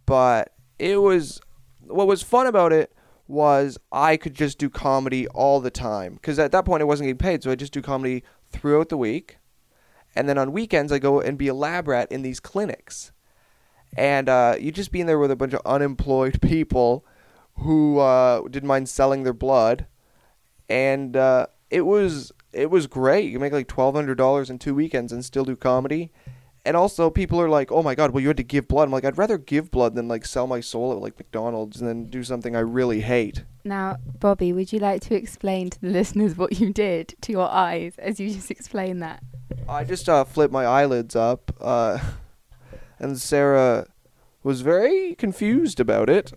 but 0.06 0.54
it 0.78 0.98
was 0.98 1.42
what 1.80 2.06
was 2.06 2.22
fun 2.22 2.48
about 2.48 2.72
it 2.72 2.94
was 3.28 3.78
I 3.92 4.18
could 4.18 4.36
just 4.36 4.58
do 4.58 4.70
comedy 4.70 5.28
all 5.30 5.60
the 5.60 5.72
time 5.72 6.16
because 6.16 6.38
at 6.38 6.52
that 6.52 6.66
point 6.66 6.82
I 6.82 6.86
wasn't 6.86 7.08
getting 7.08 7.18
paid, 7.18 7.44
so 7.44 7.50
I 7.50 7.56
just 7.56 7.74
do 7.74 7.82
comedy 7.82 8.24
throughout 8.52 8.90
the 8.90 8.98
week, 8.98 9.38
and 10.16 10.28
then 10.28 10.38
on 10.38 10.52
weekends 10.52 10.92
I 10.92 11.00
go 11.00 11.20
and 11.20 11.38
be 11.38 11.48
a 11.48 11.54
lab 11.54 11.88
rat 11.88 12.12
in 12.12 12.22
these 12.22 12.40
clinics 12.40 13.12
and 13.98 14.30
uh, 14.30 14.56
you 14.60 14.72
just 14.72 14.92
be 14.92 15.02
in 15.02 15.08
there 15.08 15.20
with 15.20 15.32
a 15.32 15.36
bunch 15.36 15.54
of 15.54 15.62
unemployed 15.66 16.42
people 16.42 17.06
who 17.58 18.00
uh, 18.00 18.42
didn't 18.48 18.68
mind 18.68 18.90
selling 18.90 19.24
their 19.24 19.34
blood, 19.34 19.86
and 20.70 21.16
uh, 21.16 21.48
it 21.70 21.82
was 21.82 22.32
it 22.54 22.70
was 22.70 22.88
great. 22.88 23.30
You 23.30 23.40
make 23.40 23.54
like 23.54 23.68
twelve 23.68 23.96
hundred 23.96 24.18
dollars 24.18 24.50
in 24.50 24.60
two 24.60 24.74
weekends 24.74 25.12
and 25.12 25.24
still 25.24 25.46
do 25.46 25.56
comedy. 25.56 26.12
And 26.64 26.78
also, 26.78 27.10
people 27.10 27.42
are 27.42 27.50
like, 27.50 27.72
"Oh 27.72 27.82
my 27.82 27.96
god, 27.96 28.12
well 28.12 28.22
you 28.22 28.28
had 28.28 28.38
to 28.38 28.44
give 28.44 28.68
blood." 28.68 28.84
I'm 28.84 28.92
like, 28.92 29.06
I'd 29.06 29.18
rather 29.18 29.38
give 29.38 29.72
blood 29.72 29.96
than 29.96 30.08
like 30.08 30.26
sell 30.26 30.46
my 30.46 30.60
soul 30.60 30.92
at 30.92 31.00
like 31.00 31.18
McDonald's 31.18 31.82
and 31.82 31.90
then 31.90 32.06
do 32.06 32.24
something 32.24 32.56
I 32.56 32.60
really 32.60 33.02
hate. 33.02 33.44
Now, 33.64 33.98
Bobby, 34.20 34.54
would 34.54 34.72
you 34.72 34.80
like 34.80 35.02
to 35.04 35.16
explain 35.16 35.70
to 35.72 35.82
the 35.82 35.90
listeners 36.00 36.38
what 36.38 36.60
you 36.60 36.72
did 36.72 37.16
to 37.22 37.32
your 37.32 37.50
eyes 37.50 37.96
as 37.98 38.20
you 38.20 38.30
just 38.30 38.52
explained 38.52 39.02
that? 39.02 39.24
I 39.68 39.84
just 39.84 40.08
uh, 40.08 40.24
flipped 40.24 40.54
my 40.54 40.66
eyelids 40.66 41.16
up, 41.16 41.52
uh, 41.60 42.00
and 43.00 43.20
Sara 43.20 43.88
was 44.44 44.62
very 44.62 45.16
confused 45.16 45.80
about 45.80 46.10
it. 46.10 46.32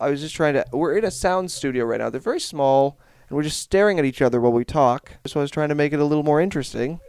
I 0.00 0.10
was 0.10 0.20
just 0.20 0.34
trying 0.34 0.54
to. 0.54 0.64
We're 0.72 0.96
in 0.96 1.04
a 1.04 1.10
sound 1.10 1.50
studio 1.50 1.84
right 1.84 1.98
now. 1.98 2.10
They're 2.10 2.20
very 2.20 2.40
small, 2.40 2.98
and 3.28 3.36
we're 3.36 3.42
just 3.42 3.60
staring 3.60 3.98
at 3.98 4.04
each 4.04 4.22
other 4.22 4.40
while 4.40 4.52
we 4.52 4.64
talk. 4.64 5.12
So 5.26 5.40
I 5.40 5.42
was 5.42 5.50
trying 5.50 5.70
to 5.70 5.74
make 5.74 5.92
it 5.92 6.00
a 6.00 6.04
little 6.04 6.24
more 6.24 6.40
interesting, 6.40 7.00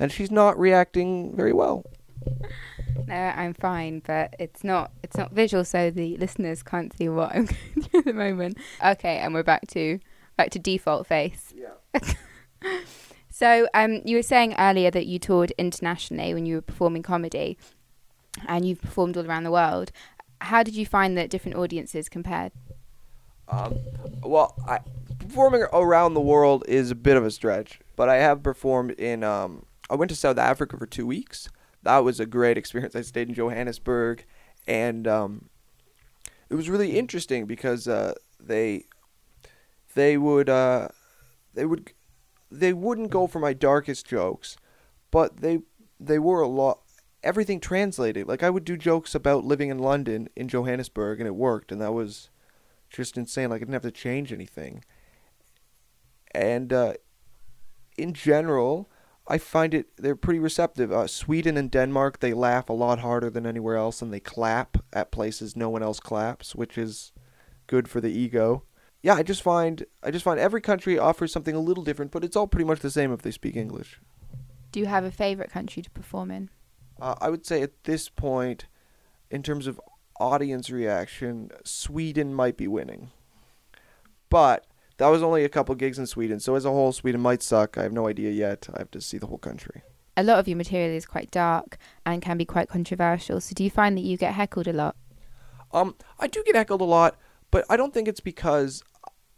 and 0.00 0.10
she's 0.10 0.30
not 0.30 0.58
reacting 0.58 1.36
very 1.36 1.52
well. 1.52 1.84
No, 3.06 3.14
I'm 3.14 3.54
fine, 3.54 4.02
but 4.04 4.34
it's 4.38 4.64
not 4.64 4.90
it's 5.02 5.16
not 5.16 5.32
visual, 5.32 5.64
so 5.64 5.90
the 5.90 6.16
listeners 6.16 6.62
can't 6.62 6.96
see 6.96 7.08
what 7.08 7.34
I'm 7.34 7.44
going 7.74 7.82
through 7.82 8.00
at 8.00 8.04
the 8.06 8.12
moment. 8.12 8.58
Okay, 8.84 9.18
and 9.18 9.32
we're 9.32 9.42
back 9.42 9.66
to 9.68 10.00
back 10.36 10.50
to 10.50 10.58
default 10.58 11.06
face. 11.06 11.54
Yeah. 11.54 12.00
So, 13.40 13.68
um, 13.72 14.02
you 14.04 14.16
were 14.16 14.22
saying 14.22 14.54
earlier 14.58 14.90
that 14.90 15.06
you 15.06 15.18
toured 15.18 15.52
internationally 15.56 16.34
when 16.34 16.44
you 16.44 16.56
were 16.56 16.60
performing 16.60 17.02
comedy, 17.02 17.56
and 18.46 18.66
you've 18.66 18.82
performed 18.82 19.16
all 19.16 19.24
around 19.24 19.44
the 19.44 19.50
world. 19.50 19.92
How 20.42 20.62
did 20.62 20.76
you 20.76 20.84
find 20.84 21.16
that 21.16 21.30
different 21.30 21.56
audiences 21.56 22.10
compared? 22.10 22.52
Um, 23.48 23.78
well, 24.22 24.54
I, 24.68 24.80
performing 25.18 25.62
around 25.72 26.12
the 26.12 26.20
world 26.20 26.64
is 26.68 26.90
a 26.90 26.94
bit 26.94 27.16
of 27.16 27.24
a 27.24 27.30
stretch, 27.30 27.80
but 27.96 28.10
I 28.10 28.16
have 28.16 28.42
performed 28.42 28.90
in. 28.92 29.24
Um, 29.24 29.64
I 29.90 29.96
went 29.96 30.08
to 30.10 30.16
South 30.16 30.38
Africa 30.38 30.76
for 30.78 30.86
two 30.86 31.06
weeks. 31.06 31.48
That 31.82 31.98
was 31.98 32.20
a 32.20 32.26
great 32.26 32.56
experience. 32.56 32.94
I 32.94 33.02
stayed 33.02 33.28
in 33.28 33.34
Johannesburg, 33.34 34.24
and 34.66 35.08
um, 35.08 35.50
it 36.48 36.54
was 36.54 36.70
really 36.70 36.98
interesting 36.98 37.46
because 37.46 37.88
uh, 37.88 38.14
they 38.38 38.84
they 39.94 40.16
would 40.16 40.48
uh, 40.48 40.88
they 41.54 41.66
would 41.66 41.92
they 42.50 42.72
wouldn't 42.72 43.10
go 43.10 43.26
for 43.26 43.40
my 43.40 43.52
darkest 43.52 44.06
jokes, 44.06 44.56
but 45.10 45.38
they 45.38 45.60
they 45.98 46.18
were 46.18 46.40
a 46.40 46.48
lot 46.48 46.80
everything 47.22 47.60
translated. 47.60 48.26
Like 48.26 48.42
I 48.42 48.50
would 48.50 48.64
do 48.64 48.76
jokes 48.76 49.14
about 49.14 49.44
living 49.44 49.70
in 49.70 49.78
London 49.78 50.28
in 50.36 50.48
Johannesburg 50.48 51.20
and 51.20 51.26
it 51.26 51.34
worked 51.34 51.70
and 51.70 51.80
that 51.80 51.92
was 51.92 52.30
just 52.88 53.16
insane. 53.16 53.50
Like 53.50 53.58
I 53.58 53.64
didn't 53.64 53.74
have 53.74 53.82
to 53.82 53.90
change 53.90 54.32
anything. 54.32 54.84
And 56.32 56.72
uh, 56.72 56.94
in 57.98 58.14
general, 58.14 58.89
I 59.30 59.38
find 59.38 59.74
it 59.74 59.96
they're 59.96 60.16
pretty 60.16 60.40
receptive. 60.40 60.90
Uh, 60.90 61.06
Sweden 61.06 61.56
and 61.56 61.70
Denmark 61.70 62.18
they 62.18 62.34
laugh 62.34 62.68
a 62.68 62.72
lot 62.72 62.98
harder 62.98 63.30
than 63.30 63.46
anywhere 63.46 63.76
else, 63.76 64.02
and 64.02 64.12
they 64.12 64.18
clap 64.18 64.78
at 64.92 65.12
places 65.12 65.54
no 65.54 65.70
one 65.70 65.84
else 65.84 66.00
claps, 66.00 66.56
which 66.56 66.76
is 66.76 67.12
good 67.68 67.86
for 67.86 68.00
the 68.00 68.10
ego. 68.10 68.64
Yeah, 69.02 69.14
I 69.14 69.22
just 69.22 69.42
find 69.42 69.86
I 70.02 70.10
just 70.10 70.24
find 70.24 70.40
every 70.40 70.60
country 70.60 70.98
offers 70.98 71.32
something 71.32 71.54
a 71.54 71.60
little 71.60 71.84
different, 71.84 72.10
but 72.10 72.24
it's 72.24 72.34
all 72.34 72.48
pretty 72.48 72.64
much 72.64 72.80
the 72.80 72.90
same 72.90 73.12
if 73.12 73.22
they 73.22 73.30
speak 73.30 73.54
English. 73.54 74.00
Do 74.72 74.80
you 74.80 74.86
have 74.86 75.04
a 75.04 75.12
favorite 75.12 75.50
country 75.50 75.80
to 75.80 75.90
perform 75.90 76.32
in? 76.32 76.50
Uh, 77.00 77.14
I 77.20 77.30
would 77.30 77.46
say 77.46 77.62
at 77.62 77.84
this 77.84 78.08
point, 78.08 78.66
in 79.30 79.44
terms 79.44 79.68
of 79.68 79.80
audience 80.18 80.70
reaction, 80.70 81.50
Sweden 81.64 82.34
might 82.34 82.56
be 82.56 82.66
winning. 82.66 83.10
But 84.28 84.66
that 85.00 85.08
was 85.08 85.22
only 85.22 85.44
a 85.44 85.48
couple 85.48 85.74
gigs 85.74 85.98
in 85.98 86.06
Sweden, 86.06 86.40
so 86.40 86.56
as 86.56 86.66
a 86.66 86.70
whole, 86.70 86.92
Sweden 86.92 87.22
might 87.22 87.42
suck. 87.42 87.78
I 87.78 87.84
have 87.84 87.92
no 87.92 88.06
idea 88.06 88.30
yet. 88.30 88.68
I 88.74 88.80
have 88.80 88.90
to 88.90 89.00
see 89.00 89.16
the 89.16 89.28
whole 89.28 89.38
country. 89.38 89.80
A 90.18 90.22
lot 90.22 90.38
of 90.38 90.46
your 90.46 90.58
material 90.58 90.94
is 90.94 91.06
quite 91.06 91.30
dark 91.30 91.78
and 92.04 92.20
can 92.20 92.36
be 92.36 92.44
quite 92.44 92.68
controversial. 92.68 93.40
So, 93.40 93.54
do 93.54 93.64
you 93.64 93.70
find 93.70 93.96
that 93.96 94.02
you 94.02 94.18
get 94.18 94.34
heckled 94.34 94.68
a 94.68 94.74
lot? 94.74 94.96
Um, 95.72 95.94
I 96.18 96.26
do 96.26 96.42
get 96.44 96.54
heckled 96.54 96.82
a 96.82 96.84
lot, 96.84 97.16
but 97.50 97.64
I 97.70 97.78
don't 97.78 97.94
think 97.94 98.08
it's 98.08 98.20
because 98.20 98.82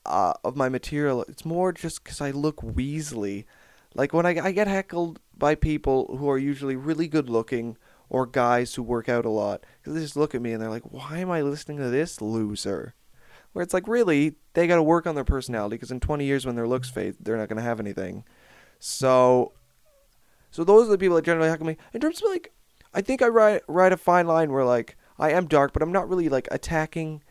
uh, 0.04 0.32
of 0.42 0.56
my 0.56 0.68
material. 0.68 1.22
It's 1.28 1.44
more 1.44 1.72
just 1.72 2.02
because 2.02 2.20
I 2.20 2.32
look 2.32 2.56
weaselly. 2.56 3.44
Like 3.94 4.12
when 4.12 4.26
I, 4.26 4.30
I 4.46 4.50
get 4.50 4.66
heckled 4.66 5.20
by 5.38 5.54
people 5.54 6.16
who 6.16 6.28
are 6.28 6.38
usually 6.38 6.74
really 6.74 7.06
good 7.06 7.30
looking 7.30 7.76
or 8.08 8.26
guys 8.26 8.74
who 8.74 8.82
work 8.82 9.08
out 9.08 9.24
a 9.24 9.30
lot, 9.30 9.64
because 9.78 9.94
they 9.94 10.00
just 10.00 10.16
look 10.16 10.34
at 10.34 10.42
me 10.42 10.52
and 10.52 10.60
they're 10.60 10.70
like, 10.70 10.90
"Why 10.90 11.18
am 11.18 11.30
I 11.30 11.42
listening 11.42 11.78
to 11.78 11.88
this 11.88 12.20
loser?" 12.20 12.96
Where 13.52 13.62
it's 13.62 13.74
like, 13.74 13.86
really, 13.86 14.36
they 14.54 14.66
got 14.66 14.76
to 14.76 14.82
work 14.82 15.06
on 15.06 15.14
their 15.14 15.24
personality 15.24 15.76
because 15.76 15.90
in 15.90 16.00
20 16.00 16.24
years 16.24 16.46
when 16.46 16.54
their 16.54 16.68
looks 16.68 16.88
fade, 16.88 17.16
they're 17.20 17.36
not 17.36 17.48
going 17.48 17.58
to 17.58 17.62
have 17.62 17.80
anything. 17.80 18.24
So, 18.78 19.52
so 20.50 20.64
those 20.64 20.88
are 20.88 20.92
the 20.92 20.98
people 20.98 21.16
that 21.16 21.24
generally 21.24 21.48
heckle 21.48 21.66
me. 21.66 21.76
In 21.92 22.00
terms 22.00 22.22
of 22.22 22.30
like, 22.30 22.52
I 22.94 23.00
think 23.00 23.22
I 23.22 23.28
ride 23.28 23.62
ride 23.68 23.92
a 23.92 23.96
fine 23.96 24.26
line 24.26 24.52
where 24.52 24.64
like 24.64 24.96
I 25.18 25.30
am 25.30 25.46
dark, 25.46 25.72
but 25.72 25.82
I'm 25.82 25.92
not 25.92 26.08
really 26.08 26.28
like 26.28 26.48
attacking. 26.50 27.22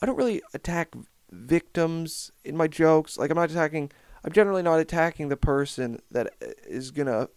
I 0.00 0.06
don't 0.06 0.16
really 0.16 0.42
attack 0.54 0.94
victims 1.30 2.32
in 2.44 2.56
my 2.56 2.66
jokes. 2.66 3.18
Like 3.18 3.30
I'm 3.30 3.36
not 3.36 3.50
attacking. 3.50 3.90
I'm 4.24 4.32
generally 4.32 4.62
not 4.62 4.80
attacking 4.80 5.28
the 5.28 5.36
person 5.36 6.00
that 6.10 6.28
uh, 6.42 6.46
is 6.66 6.90
gonna 6.90 7.28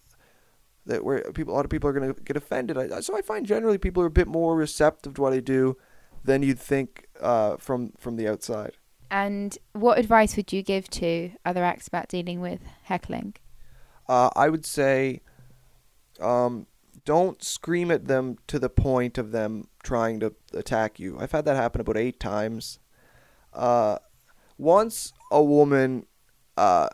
that 0.85 1.03
where 1.03 1.21
people 1.33 1.53
a 1.53 1.55
lot 1.55 1.65
of 1.65 1.71
people 1.71 1.89
are 1.89 1.93
gonna 1.93 2.13
get 2.13 2.37
offended. 2.37 2.77
I, 2.77 3.01
so 3.01 3.17
I 3.17 3.21
find 3.21 3.45
generally 3.45 3.77
people 3.77 4.01
are 4.03 4.07
a 4.07 4.11
bit 4.11 4.27
more 4.27 4.55
receptive 4.55 5.15
to 5.15 5.21
what 5.21 5.33
I 5.33 5.39
do 5.39 5.77
than 6.23 6.43
you'd 6.43 6.59
think 6.59 7.07
uh, 7.21 7.57
from 7.57 7.93
from 7.97 8.15
the 8.15 8.27
outside. 8.27 8.73
And 9.11 9.57
what 9.73 9.97
advice 9.97 10.35
would 10.35 10.53
you 10.53 10.61
give 10.61 10.89
to 10.91 11.31
other 11.43 11.63
acts 11.63 11.87
about 11.87 12.09
dealing 12.09 12.41
with 12.41 12.61
heckling? 12.83 13.35
Uh, 14.07 14.29
I 14.35 14.49
would 14.49 14.65
say, 14.65 15.21
um, 16.19 16.67
don't 17.05 17.43
scream 17.43 17.89
at 17.89 18.05
them 18.05 18.37
to 18.47 18.59
the 18.59 18.69
point 18.69 19.17
of 19.17 19.31
them 19.31 19.67
trying 19.83 20.19
to 20.19 20.33
attack 20.53 20.99
you. 20.99 21.17
I've 21.19 21.31
had 21.31 21.45
that 21.45 21.55
happen 21.55 21.81
about 21.81 21.97
eight 21.97 22.19
times. 22.19 22.79
Uh, 23.53 23.97
once 24.57 25.13
a 25.31 25.41
woman, 25.41 26.05
uh, 26.57 26.89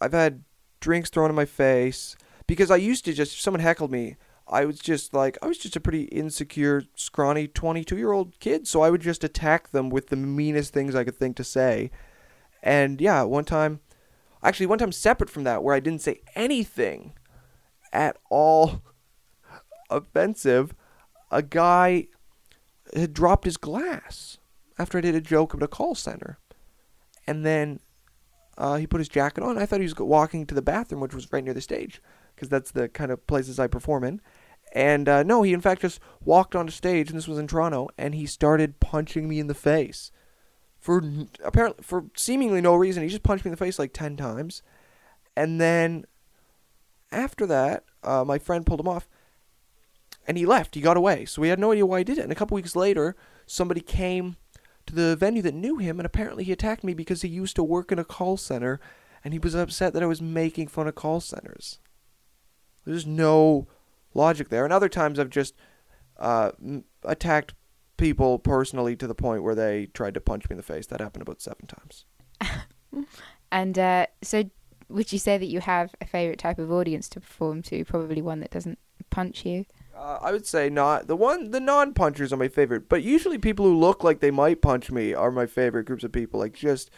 I've 0.00 0.12
had 0.12 0.44
drinks 0.80 1.10
thrown 1.10 1.30
in 1.30 1.36
my 1.36 1.44
face 1.44 2.16
because 2.46 2.70
I 2.70 2.76
used 2.76 3.04
to 3.06 3.12
just 3.12 3.34
if 3.34 3.40
someone 3.40 3.60
heckled 3.60 3.90
me. 3.90 4.16
I 4.50 4.64
was 4.64 4.78
just 4.78 5.12
like 5.12 5.36
I 5.42 5.46
was 5.46 5.58
just 5.58 5.76
a 5.76 5.80
pretty 5.80 6.04
insecure, 6.04 6.82
scrawny 6.94 7.46
22-year-old 7.48 8.40
kid, 8.40 8.66
so 8.66 8.82
I 8.82 8.90
would 8.90 9.02
just 9.02 9.24
attack 9.24 9.70
them 9.70 9.90
with 9.90 10.08
the 10.08 10.16
meanest 10.16 10.72
things 10.72 10.94
I 10.94 11.04
could 11.04 11.16
think 11.16 11.36
to 11.36 11.44
say. 11.44 11.90
And 12.62 13.00
yeah, 13.00 13.22
one 13.22 13.44
time 13.44 13.80
actually 14.42 14.66
one 14.66 14.78
time 14.78 14.92
separate 14.92 15.30
from 15.30 15.44
that 15.44 15.62
where 15.62 15.74
I 15.74 15.80
didn't 15.80 16.02
say 16.02 16.20
anything 16.34 17.14
at 17.92 18.16
all 18.30 18.82
offensive, 19.90 20.74
a 21.30 21.42
guy 21.42 22.08
had 22.94 23.12
dropped 23.12 23.44
his 23.44 23.56
glass 23.56 24.38
after 24.78 24.98
I 24.98 25.02
did 25.02 25.14
a 25.14 25.20
joke 25.20 25.54
at 25.54 25.62
a 25.62 25.68
call 25.68 25.94
center. 25.94 26.38
And 27.26 27.44
then 27.44 27.80
uh, 28.58 28.76
he 28.76 28.86
put 28.86 29.00
his 29.00 29.08
jacket 29.08 29.42
on. 29.42 29.56
I 29.56 29.64
thought 29.64 29.80
he 29.80 29.84
was 29.84 29.96
walking 29.96 30.44
to 30.46 30.54
the 30.54 30.60
bathroom, 30.60 31.00
which 31.00 31.14
was 31.14 31.32
right 31.32 31.42
near 31.44 31.54
the 31.54 31.60
stage, 31.60 32.02
because 32.34 32.48
that's 32.48 32.72
the 32.72 32.88
kind 32.88 33.10
of 33.10 33.26
places 33.26 33.58
I 33.58 33.68
perform 33.68 34.04
in. 34.04 34.20
And 34.74 35.08
uh, 35.08 35.22
no, 35.22 35.42
he 35.42 35.54
in 35.54 35.62
fact 35.62 35.80
just 35.80 36.00
walked 36.22 36.54
onto 36.54 36.72
stage, 36.72 37.08
and 37.08 37.16
this 37.16 37.28
was 37.28 37.38
in 37.38 37.46
Toronto, 37.46 37.88
and 37.96 38.14
he 38.14 38.26
started 38.26 38.80
punching 38.80 39.26
me 39.28 39.40
in 39.40 39.46
the 39.46 39.54
face 39.54 40.10
for 40.78 41.02
apparently 41.44 41.82
for 41.82 42.06
seemingly 42.14 42.60
no 42.60 42.74
reason. 42.74 43.02
He 43.02 43.08
just 43.08 43.22
punched 43.22 43.44
me 43.44 43.48
in 43.48 43.52
the 43.52 43.64
face 43.64 43.78
like 43.78 43.92
ten 43.92 44.16
times, 44.16 44.62
and 45.36 45.60
then 45.60 46.04
after 47.10 47.46
that, 47.46 47.84
uh, 48.02 48.24
my 48.24 48.38
friend 48.38 48.66
pulled 48.66 48.80
him 48.80 48.88
off, 48.88 49.08
and 50.26 50.36
he 50.36 50.44
left. 50.44 50.74
He 50.74 50.80
got 50.80 50.96
away, 50.96 51.24
so 51.24 51.40
we 51.40 51.48
had 51.48 51.58
no 51.58 51.72
idea 51.72 51.86
why 51.86 51.98
he 51.98 52.04
did 52.04 52.18
it. 52.18 52.22
And 52.22 52.32
a 52.32 52.34
couple 52.34 52.56
weeks 52.56 52.76
later, 52.76 53.16
somebody 53.46 53.80
came 53.80 54.36
to 54.88 54.94
the 54.94 55.16
venue 55.16 55.42
that 55.42 55.54
knew 55.54 55.78
him, 55.78 55.98
and 55.98 56.06
apparently 56.06 56.44
he 56.44 56.52
attacked 56.52 56.84
me 56.84 56.94
because 56.94 57.22
he 57.22 57.28
used 57.28 57.56
to 57.56 57.62
work 57.62 57.92
in 57.92 57.98
a 57.98 58.04
call 58.04 58.36
center, 58.36 58.80
and 59.24 59.32
he 59.32 59.38
was 59.38 59.54
upset 59.54 59.92
that 59.92 60.02
I 60.02 60.06
was 60.06 60.20
making 60.20 60.68
fun 60.68 60.88
of 60.88 60.94
call 60.94 61.20
centers. 61.20 61.78
There's 62.84 63.06
no 63.06 63.68
logic 64.14 64.48
there. 64.48 64.64
And 64.64 64.72
other 64.72 64.88
times 64.88 65.18
I've 65.18 65.30
just 65.30 65.54
uh, 66.18 66.52
attacked 67.04 67.54
people 67.96 68.38
personally 68.38 68.96
to 68.96 69.06
the 69.06 69.14
point 69.14 69.42
where 69.42 69.54
they 69.54 69.86
tried 69.86 70.14
to 70.14 70.20
punch 70.20 70.48
me 70.48 70.54
in 70.54 70.56
the 70.56 70.62
face. 70.62 70.86
That 70.86 71.00
happened 71.00 71.22
about 71.22 71.42
seven 71.42 71.66
times. 71.66 72.06
and 73.52 73.78
uh, 73.78 74.06
so, 74.22 74.44
would 74.88 75.12
you 75.12 75.18
say 75.18 75.36
that 75.36 75.46
you 75.46 75.60
have 75.60 75.94
a 76.00 76.06
favorite 76.06 76.38
type 76.38 76.58
of 76.58 76.72
audience 76.72 77.08
to 77.10 77.20
perform 77.20 77.62
to? 77.62 77.84
Probably 77.84 78.22
one 78.22 78.40
that 78.40 78.50
doesn't 78.50 78.78
punch 79.10 79.44
you. 79.44 79.66
Uh, 79.98 80.18
I 80.22 80.30
would 80.30 80.46
say 80.46 80.70
not. 80.70 81.08
The 81.08 81.16
one, 81.16 81.50
the 81.50 81.58
non-punchers 81.58 82.32
are 82.32 82.36
my 82.36 82.46
favorite, 82.46 82.88
but 82.88 83.02
usually 83.02 83.36
people 83.36 83.66
who 83.66 83.76
look 83.76 84.04
like 84.04 84.20
they 84.20 84.30
might 84.30 84.62
punch 84.62 84.92
me 84.92 85.12
are 85.12 85.32
my 85.32 85.44
favorite 85.46 85.86
groups 85.86 86.04
of 86.04 86.12
people. 86.12 86.38
Like 86.38 86.52
just 86.52 86.88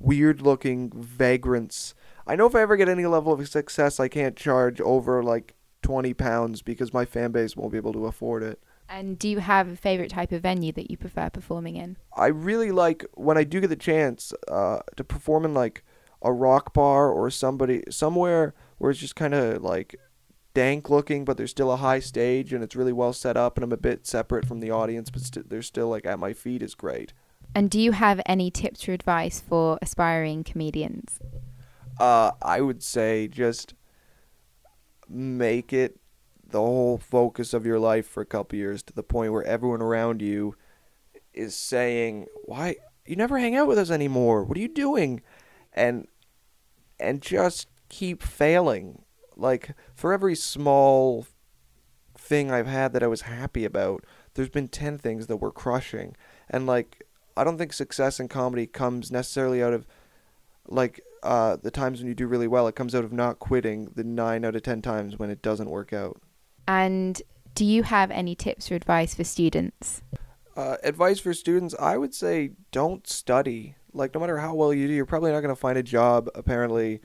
weird-looking 0.00 0.90
vagrants. 0.90 1.94
I 2.26 2.34
know 2.34 2.46
if 2.46 2.56
I 2.56 2.60
ever 2.62 2.76
get 2.76 2.88
any 2.88 3.06
level 3.06 3.32
of 3.32 3.48
success, 3.48 4.00
I 4.00 4.08
can't 4.08 4.36
charge 4.36 4.80
over 4.80 5.22
like 5.22 5.54
twenty 5.82 6.12
pounds 6.12 6.60
because 6.62 6.92
my 6.92 7.04
fan 7.04 7.30
base 7.30 7.56
won't 7.56 7.70
be 7.70 7.78
able 7.78 7.92
to 7.92 8.06
afford 8.06 8.42
it. 8.42 8.60
And 8.88 9.18
do 9.18 9.28
you 9.28 9.38
have 9.38 9.68
a 9.68 9.76
favorite 9.76 10.10
type 10.10 10.32
of 10.32 10.42
venue 10.42 10.72
that 10.72 10.90
you 10.90 10.96
prefer 10.96 11.30
performing 11.30 11.76
in? 11.76 11.96
I 12.16 12.26
really 12.26 12.72
like 12.72 13.04
when 13.14 13.38
I 13.38 13.44
do 13.44 13.60
get 13.60 13.68
the 13.68 13.76
chance 13.76 14.32
uh, 14.48 14.80
to 14.96 15.04
perform 15.04 15.44
in 15.44 15.54
like 15.54 15.84
a 16.22 16.32
rock 16.32 16.74
bar 16.74 17.08
or 17.08 17.30
somebody 17.30 17.84
somewhere 17.88 18.54
where 18.78 18.90
it's 18.90 18.98
just 18.98 19.14
kind 19.14 19.34
of 19.34 19.62
like 19.62 19.94
dank 20.58 20.90
looking, 20.90 21.24
but 21.24 21.36
there's 21.36 21.52
still 21.52 21.70
a 21.70 21.76
high 21.76 22.00
stage 22.00 22.52
and 22.52 22.64
it's 22.64 22.74
really 22.74 22.92
well 22.92 23.12
set 23.12 23.36
up, 23.36 23.56
and 23.56 23.62
I'm 23.62 23.70
a 23.70 23.76
bit 23.76 24.08
separate 24.08 24.44
from 24.44 24.58
the 24.58 24.72
audience, 24.72 25.08
but 25.08 25.22
st- 25.22 25.48
they're 25.48 25.62
still 25.62 25.88
like 25.88 26.04
at 26.04 26.18
my 26.18 26.32
feet 26.32 26.62
is 26.62 26.74
great. 26.74 27.12
And 27.54 27.70
do 27.70 27.80
you 27.80 27.92
have 27.92 28.20
any 28.26 28.50
tips 28.50 28.88
or 28.88 28.92
advice 28.92 29.38
for 29.38 29.78
aspiring 29.80 30.42
comedians? 30.42 31.20
Uh, 32.00 32.32
I 32.42 32.60
would 32.60 32.82
say 32.82 33.28
just 33.28 33.74
make 35.08 35.72
it 35.72 36.00
the 36.44 36.58
whole 36.58 36.98
focus 36.98 37.54
of 37.54 37.64
your 37.64 37.78
life 37.78 38.08
for 38.08 38.20
a 38.20 38.26
couple 38.26 38.58
years 38.58 38.82
to 38.82 38.92
the 38.92 39.04
point 39.04 39.32
where 39.32 39.44
everyone 39.44 39.80
around 39.80 40.20
you 40.20 40.56
is 41.32 41.54
saying, 41.54 42.26
"Why 42.46 42.74
you 43.06 43.14
never 43.14 43.38
hang 43.38 43.54
out 43.54 43.68
with 43.68 43.78
us 43.78 43.92
anymore? 43.92 44.42
What 44.42 44.58
are 44.58 44.60
you 44.60 44.74
doing?" 44.74 45.22
And 45.72 46.08
and 46.98 47.22
just 47.22 47.68
keep 47.88 48.24
failing. 48.24 49.04
Like 49.38 49.70
for 49.94 50.12
every 50.12 50.34
small 50.34 51.26
thing 52.16 52.50
I've 52.50 52.66
had 52.66 52.92
that 52.92 53.02
I 53.02 53.06
was 53.06 53.22
happy 53.22 53.64
about, 53.64 54.04
there's 54.34 54.48
been 54.48 54.68
10 54.68 54.98
things 54.98 55.28
that 55.28 55.36
were 55.36 55.52
crushing. 55.52 56.16
And 56.50 56.66
like 56.66 57.04
I 57.36 57.44
don't 57.44 57.56
think 57.56 57.72
success 57.72 58.18
in 58.18 58.28
comedy 58.28 58.66
comes 58.66 59.10
necessarily 59.12 59.62
out 59.62 59.72
of 59.72 59.86
like 60.66 61.00
uh, 61.22 61.56
the 61.62 61.70
times 61.70 62.00
when 62.00 62.08
you 62.08 62.14
do 62.14 62.26
really 62.26 62.48
well. 62.48 62.66
It 62.66 62.74
comes 62.74 62.94
out 62.94 63.04
of 63.04 63.12
not 63.12 63.38
quitting 63.38 63.92
the 63.94 64.04
9 64.04 64.44
out 64.44 64.56
of 64.56 64.62
10 64.62 64.82
times 64.82 65.18
when 65.18 65.30
it 65.30 65.40
doesn't 65.40 65.70
work 65.70 65.92
out. 65.92 66.20
And 66.66 67.20
do 67.54 67.64
you 67.64 67.82
have 67.84 68.10
any 68.10 68.34
tips 68.34 68.70
or 68.70 68.74
advice 68.74 69.14
for 69.14 69.24
students? 69.24 70.02
Uh, 70.56 70.76
advice 70.82 71.20
for 71.20 71.32
students, 71.32 71.74
I 71.78 71.96
would 71.96 72.14
say 72.14 72.50
don't 72.72 73.06
study. 73.06 73.76
Like, 73.92 74.14
no 74.14 74.20
matter 74.20 74.38
how 74.38 74.54
well 74.54 74.74
you 74.74 74.86
do, 74.86 74.92
you're 74.92 75.06
probably 75.06 75.32
not 75.32 75.40
going 75.40 75.54
to 75.54 75.60
find 75.60 75.78
a 75.78 75.82
job, 75.82 76.28
apparently, 76.34 77.00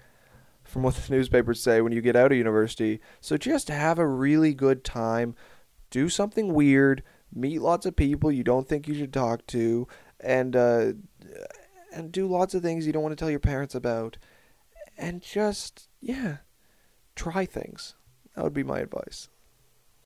from 0.63 0.84
what 0.84 0.96
the 0.96 1.13
newspapers 1.13 1.62
say 1.62 1.82
when 1.82 1.93
you 1.93 2.01
get 2.01 2.15
out 2.15 2.32
of 2.32 2.38
university. 2.38 3.00
So 3.22 3.38
just 3.38 3.67
have 3.67 4.00
a 4.00 4.08
really 4.08 4.53
good 4.53 4.84
time. 4.84 5.36
Do 5.89 6.10
something 6.10 6.53
weird. 6.53 7.03
Meet 7.34 7.62
lots 7.62 7.86
of 7.86 7.96
people 7.96 8.32
you 8.32 8.43
don't 8.43 8.67
think 8.67 8.88
you 8.88 8.96
should 8.96 9.13
talk 9.13 9.46
to. 9.48 9.88
And, 10.20 10.55
uh, 10.55 10.93
and 11.93 12.12
do 12.12 12.27
lots 12.27 12.53
of 12.53 12.63
things 12.63 12.88
you 12.88 12.93
don't 12.93 13.03
want 13.03 13.12
to 13.12 13.22
tell 13.22 13.29
your 13.29 13.39
parents 13.39 13.75
about. 13.75 14.17
And 14.98 15.22
just, 15.22 15.89
yeah, 16.00 16.38
try 17.15 17.46
things. 17.46 17.96
That 18.36 18.43
would 18.43 18.53
be 18.53 18.63
my 18.63 18.79
advice. 18.79 19.29